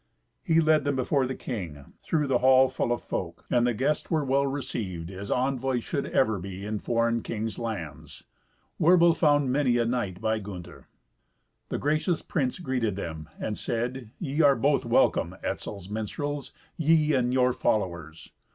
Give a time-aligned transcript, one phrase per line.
[0.41, 4.09] He led them before the king, through the hall full of folk, and the guests
[4.09, 8.23] were well received, as envoys should ever be in foreign kings' lands.
[8.79, 10.87] Werbel found many a knight by Gunther.
[11.69, 17.31] The gracious prince greeted them, and said, "Ye are both welcome, Etzel's minstrels, ye and
[17.31, 18.31] your followers.